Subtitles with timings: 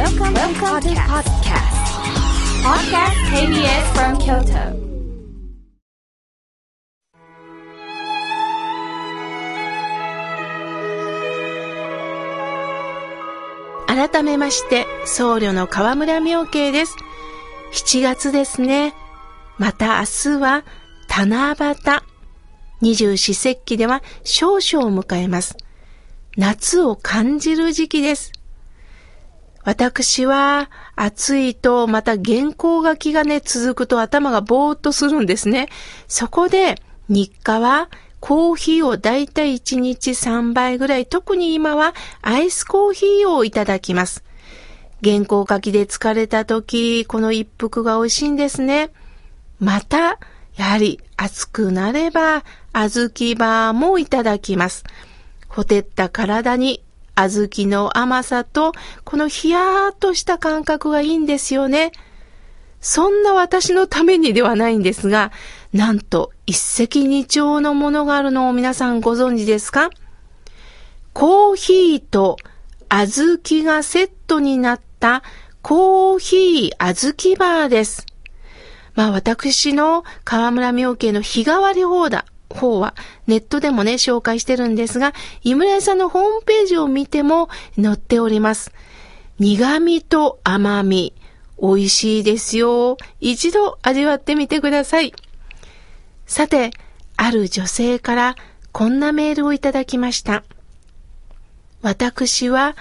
[0.00, 1.76] Welcome, Welcome to podcast.
[2.64, 4.72] Podcast KBS from Kyoto.
[13.86, 16.96] 改めまして、僧侶の河村明慶です。
[17.74, 18.94] 7月ですね。
[19.58, 20.64] また明日は
[21.10, 21.76] 七夕。
[22.80, 25.58] 二十四節気では少々を迎えます。
[26.38, 28.32] 夏を感じる時期です。
[29.64, 35.68] 私は暑いとまた原稿書きがね続くと頭がぼーっとするんですね。
[36.08, 36.76] そこで
[37.08, 44.22] 日課はコーヒーをだいたい1日3杯ぐらい、特に今はアイスコーヒーをいただきます。
[45.02, 48.90] 原稿書きで疲れた時、この一服が美味しいんですね。
[49.58, 50.18] また、
[50.56, 54.84] やはり暑くなれば、小豆バーもいただきます。
[55.48, 56.84] ほてった体に
[57.16, 58.72] 小豆の甘さと、
[59.04, 61.92] このヒヤーっとした感覚がいいんですよね。
[62.80, 65.32] そんな私のためにではないんですが、
[65.72, 69.90] なんと一石二鳥のものがあるのを皆さんご存知ですか？
[71.12, 72.36] コーヒーと
[72.88, 75.22] 小豆がセットになった
[75.60, 78.06] コーヒー小豆バーです。
[78.94, 82.24] まあ私の河村明慶の日替わり方だ。
[82.50, 82.94] 方は
[83.26, 87.48] ネットでもね紹介してるんですが、井村屋さんのホームページを見ても
[87.80, 88.72] 載っております。
[89.38, 91.14] 苦味と甘み。
[91.62, 92.96] 美味しいですよ。
[93.20, 95.12] 一度味わってみてください。
[96.26, 96.70] さて、
[97.16, 98.36] ある女性から
[98.72, 100.42] こんなメールをいただきました。
[101.82, 102.76] 私は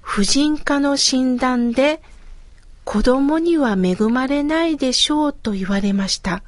[0.00, 2.02] 婦人科の診断で
[2.84, 6.42] 子供には恵まれないでしょうと言われました。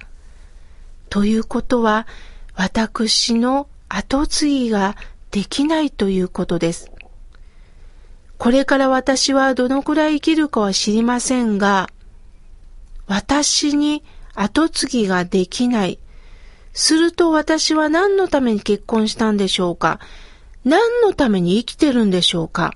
[1.09, 2.07] ということは
[2.55, 4.97] 私の後継ぎが
[5.31, 6.91] できないということです。
[8.39, 11.89] これから私はどのくらい生きるかは知りませんが、
[13.07, 14.03] 私に
[14.35, 15.99] 後継ぎができない。
[16.73, 20.01] すると私は何のために結婚したんでしょうか？
[20.65, 22.75] 何のために生きてるんでしょうか？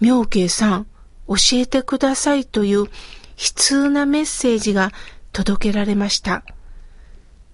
[0.00, 0.86] 妙慶さん、
[1.28, 2.88] 教えてくださいという悲
[3.36, 4.90] 痛なメッセージが
[5.32, 6.44] 届けられました。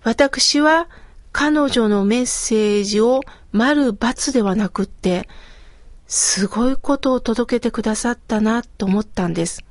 [0.03, 0.88] 私は
[1.41, 3.21] 彼女のメッセージを
[3.53, 5.28] 丸×ではなくって、
[6.09, 9.62] すごいことを届けてくださったなと思ったんです。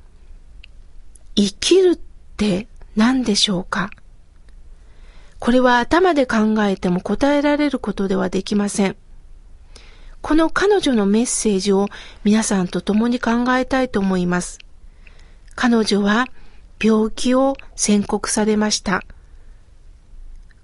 [1.36, 1.96] 生きるっ
[2.38, 3.90] て何でしょうか？
[5.40, 8.96] これは頭で考えても答えられることではできません。
[10.22, 11.88] この彼女のメッセージを
[12.24, 14.58] 皆さんと共に考えたいと思います。
[15.54, 16.28] 彼女は
[16.82, 19.04] 病気を宣告されました。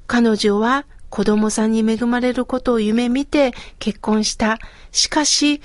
[0.06, 4.58] 彼女は子供さんに恵まれることを夢見て結婚した。
[4.91, 5.62] しかし、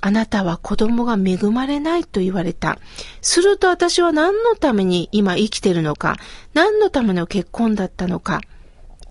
[0.00, 2.76] あなたは子供が恵まれないと言われた。
[3.22, 6.16] すると私は何のために今生きてるのか、
[6.54, 8.40] 何のための結婚だったのか、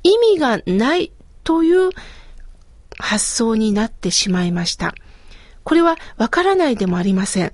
[0.03, 1.13] 意味がない
[1.45, 1.91] という
[2.97, 4.93] 発想になってしまいました。
[5.63, 7.53] これはわからないでもありません。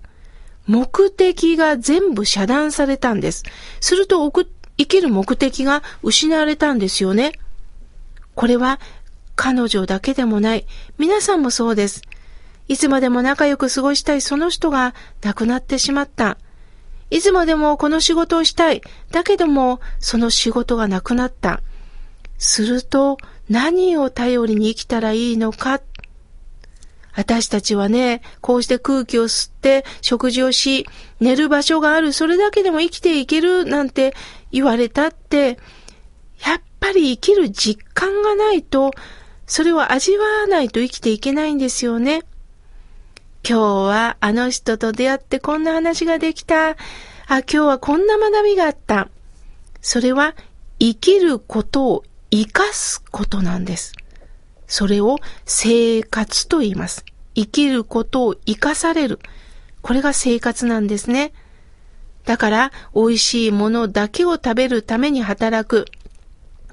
[0.65, 3.43] 目的が全部遮断されたんです。
[3.81, 4.47] すると生
[4.87, 7.33] きる目的が失われたんですよね。
[8.35, 8.79] これは
[9.35, 10.65] 彼女だけでもない。
[10.97, 12.01] 皆さんもそうです。
[12.67, 16.37] いつまでも仲良く過ごしたいその人が亡くなってしまった。
[17.11, 18.81] いつまでもこの仕事をしたい。
[19.11, 21.61] だけどもその仕事がなくなった。
[22.37, 23.17] すると
[23.49, 25.81] 何を頼りに生きたらいいのか。
[27.13, 30.85] 私たちはね、こうして空気を吸って食事をし、
[31.21, 34.13] 寝る場所がある、それだけでも生きていけるなんて
[34.51, 35.57] 言われたって、
[36.45, 38.91] やっぱり生きる実感がないと、
[39.47, 42.21] それを味わわないと生きていけないんですよね。
[43.47, 46.69] 今日はあの人と出会ってこんな話ができた。
[46.69, 46.75] あ、
[47.27, 49.09] 今日はこんな学びがあった。
[49.81, 50.35] それは
[50.79, 53.93] 生きることを生かすことなんです。
[54.67, 57.03] それを生活と言います。
[57.33, 59.19] 生きることを生かされる。
[59.81, 61.33] これが生活なんですね。
[62.25, 65.85] だから、美味しいものだけを食べるために働く。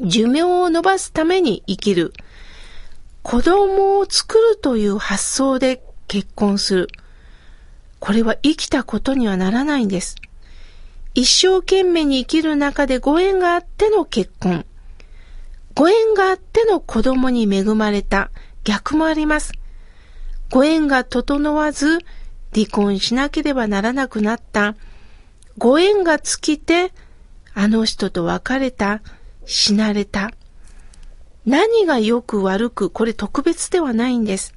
[0.03, 2.13] 寿命を伸ばすために生きる。
[3.23, 6.89] 子供を作るという発想で結婚する。
[8.01, 10.17] これは生きたことにはならないんです。
[11.15, 14.67] 一生懸命に生きる中でご縁があっての結婚。
[15.75, 18.31] ご縁があっての子供に恵まれた
[18.65, 19.53] 逆もあります。
[20.51, 22.01] ご縁が整わず
[22.53, 24.75] 離婚しなければならなくなった。
[25.59, 26.93] ご縁が尽きて
[27.55, 29.01] あの人と別れた、
[29.45, 30.33] 死なれた。
[31.45, 34.55] 何が良く悪く、これ特別ではないんです。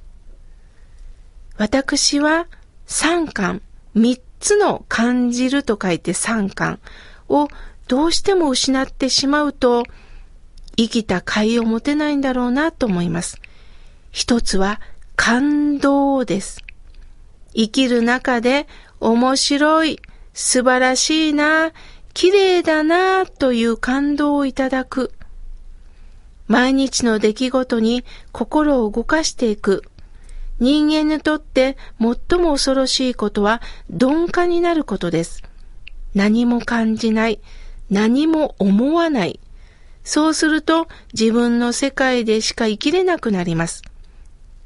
[1.56, 2.46] 私は
[2.86, 3.62] 三巻、
[3.94, 6.78] 三つの感じると書いて三感
[7.28, 7.48] を
[7.88, 9.84] どうしても失ってしまうと、
[10.76, 13.40] 生きた甲斐を持てないんだろうなと思います。
[14.12, 14.80] 一つは
[15.16, 16.62] 感動です。
[17.54, 18.66] 生きる中で
[19.00, 20.00] 面白い、
[20.34, 21.72] 素晴らしいな、
[22.16, 25.12] 綺麗だなぁという感動をいただく。
[26.48, 29.82] 毎日の出来事に心を動かしていく。
[30.58, 33.60] 人間にとって最も恐ろしいことは
[33.90, 35.42] 鈍化になることです。
[36.14, 37.38] 何も感じない。
[37.90, 39.38] 何も思わない。
[40.02, 43.82] そうすると自分の世界でしか生きれなくなります。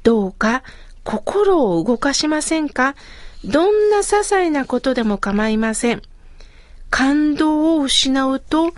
[0.03, 0.63] どうか
[1.03, 2.95] 心を動かしませんか？
[3.43, 6.01] どんな些細なことでも構いません。
[6.91, 8.73] 感動を失うと老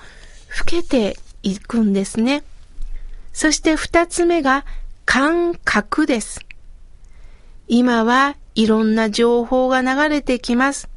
[0.65, 2.43] けていくんですね。
[3.33, 4.65] そして二つ目が
[5.03, 6.39] 感覚です。
[7.67, 10.87] 今はいろんな情報が流れてきます。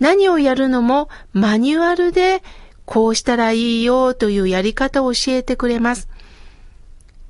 [0.00, 2.42] 何をやるのもマニュアルで
[2.86, 6.08] こうしたらいいよというやり方を教えてくれます。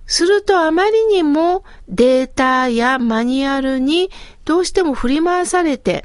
[0.06, 4.10] するとあまりにもデータやマニュアルに
[4.44, 6.04] どうしても振り回されて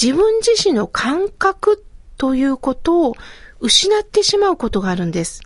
[0.00, 1.84] 自分自身の感覚
[2.18, 3.16] ということを
[3.60, 5.42] 失ってしまうことがあるんです。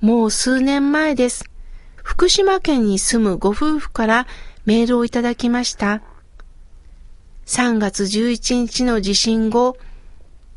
[0.00, 1.50] もう数年前です。
[1.96, 4.26] 福島県に住むご夫婦から
[4.64, 6.02] メールをいただきました。
[7.46, 9.76] 3月11日の地震後、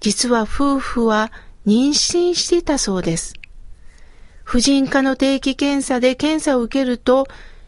[0.02, 1.32] 実は夫婦は
[1.66, 3.34] 妊娠していたそうです。
[4.44, 7.28] 婦人科の定期検査で検査を受けると、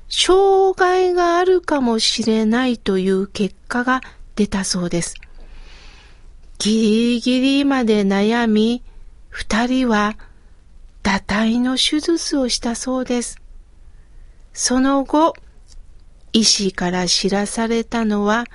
[0.09, 4.01] 障害があるかもしれないという結果が
[4.35, 5.15] 出たそうです。
[6.63, 8.83] ギリギリまで悩み、
[9.27, 10.15] 二人は
[11.03, 13.41] 堕胎の手術をしたそうです。
[14.53, 15.33] その後、
[16.31, 18.45] 医師から知らされたのは、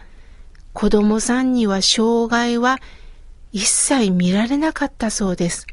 [0.72, 2.78] 子供さんには障害は
[3.52, 5.66] 一切見られなかったそうです。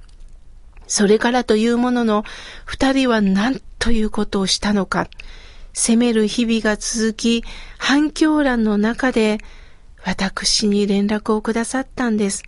[0.88, 2.26] それからというものの、
[2.66, 5.08] 二人は何ということをしたのか、
[5.72, 7.46] 責める日々が続き、
[7.78, 9.38] 反響欄の中で、
[10.06, 12.44] 私に連絡をくださったんです。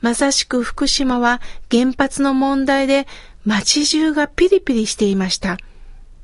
[0.00, 1.40] まさしく福島は
[1.70, 3.08] 原発の問題で
[3.44, 5.58] 街中がピリピリしていました。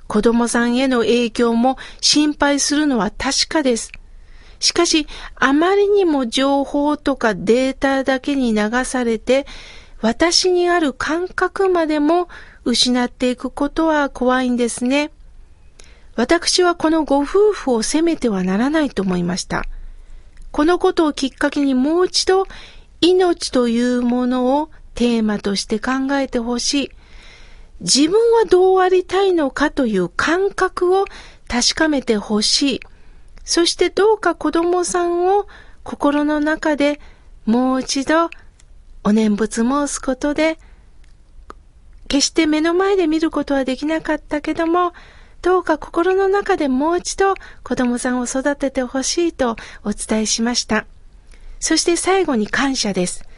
[0.07, 3.91] 子供さんへの影響も心配するのは確かです。
[4.61, 9.47] しかし、あまりにも情報とかデータだけに流されて、
[10.01, 12.29] 私にある感覚までも
[12.65, 15.11] 失っていくことは怖いんですね。
[16.15, 19.65] 私はこのご夫婦を責めてはならないと思いました。
[20.55, 22.47] このことをきっかけにもう一度
[23.01, 26.91] 命というものをテーマとして考えてほしい。
[27.81, 31.07] 自分はどうありたいのかという感覚を
[31.49, 32.81] 確かめてほしい。
[33.45, 35.49] そしてどうか子供さんを
[35.83, 37.01] 心の中で
[37.47, 38.31] もう一度
[39.03, 40.61] お念仏申すことで、
[42.07, 44.93] 決して目の前で見ることはできなかったけども、
[45.45, 50.87] どうか心の中でもう一度子供さんを育ててほしいとお伝えしました。
[51.61, 53.29] そして最後に感謝です。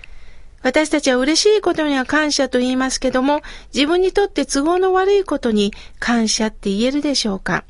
[0.62, 3.42] 私たちは嬉しいことには感謝と言いますけども、
[3.74, 7.64] 自分にとって都合の悪いことに感謝って言えるでしょうか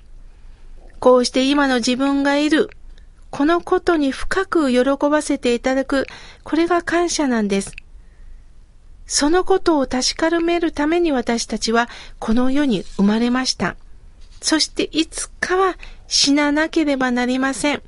[1.00, 2.68] こうして今の自分がいる、
[3.30, 6.06] このことに深く喜ばせていただく、
[6.44, 7.74] これが感謝なんです。
[9.06, 13.76] そのことを確かめるために私たちはこの世に生まれました。
[14.40, 15.76] そしていつかは
[16.06, 17.82] 死ななければなりません。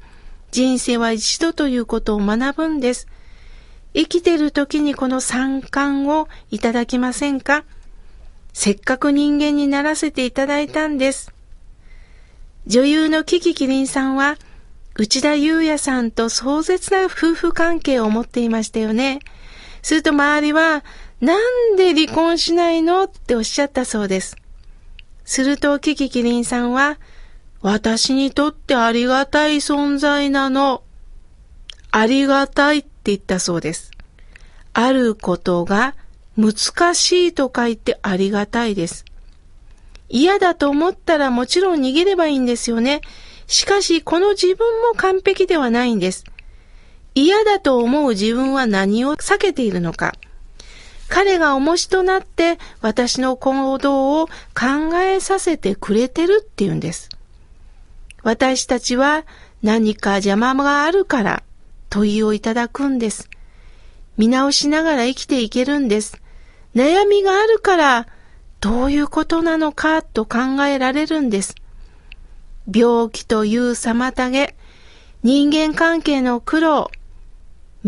[0.51, 3.07] 人生は一度ということを学ぶんです。
[3.95, 7.65] 生きてる時にこの三冠をいただきませんか？
[8.53, 11.33] せっかく人間にならせていただいたんです。
[12.67, 14.37] 女優のキキキリンさんは
[14.95, 19.21] 内田祐也さんと壮絶な夫婦関係を持っていましたよね。
[19.81, 20.83] すると周りは、
[21.21, 23.05] なんで離婚しないの？
[23.05, 24.37] っておっしゃったそうです。
[25.29, 26.99] するとキキキリンさんは、
[27.61, 30.83] 私にとってありがたい存在なの。
[31.91, 33.91] ありがたいって言ったそうです。
[34.73, 35.95] あることが
[36.39, 39.05] 難しいと書いてありがたいです。
[40.09, 43.03] 嫌だと思ったらもちろん逃げればいいんですよね。
[43.47, 46.25] しかし、この自分も完璧ではないんです。
[47.15, 50.15] 嫌だと思う自分は何を避けているのか。
[51.09, 57.09] 彼が重しとなって私の行動を考えさせてくれてるっていうんです。
[58.23, 59.25] 私たちは
[59.63, 61.43] 何か邪魔があるから
[61.91, 63.29] 問いをいただくんです。
[64.17, 66.21] 見直しながら生きていけるんです。
[66.75, 68.07] 悩みがあるから
[68.61, 71.55] どういうことなのかと考えられるんです。
[72.73, 74.55] 病気という妨げ、
[75.23, 76.91] 人間関係の苦労、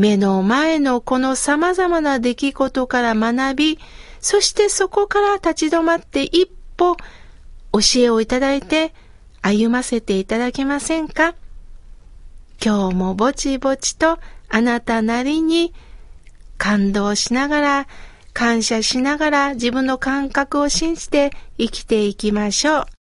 [0.00, 3.78] 目の前のこの様々な出来事から学び、
[4.19, 6.47] そしてそこから立ち止まって一
[6.78, 8.95] 歩教えをいただいて
[9.42, 11.35] 歩ませていただけませんか？
[12.64, 15.75] 今日もぼちぼちとあなたなりに
[16.57, 17.87] 感動しながら、
[18.33, 23.00] 感謝しながら自分の感覚を信じて生きていきましょう。